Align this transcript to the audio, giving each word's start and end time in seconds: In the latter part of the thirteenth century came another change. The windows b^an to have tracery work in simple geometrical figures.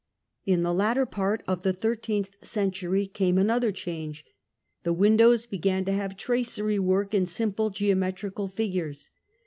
In 0.47 0.63
the 0.63 0.73
latter 0.73 1.05
part 1.05 1.43
of 1.47 1.61
the 1.61 1.73
thirteenth 1.73 2.31
century 2.41 3.05
came 3.05 3.37
another 3.37 3.71
change. 3.71 4.25
The 4.81 4.93
windows 4.93 5.45
b^an 5.45 5.85
to 5.85 5.93
have 5.93 6.17
tracery 6.17 6.79
work 6.79 7.13
in 7.13 7.27
simple 7.27 7.69
geometrical 7.69 8.47
figures. 8.47 9.11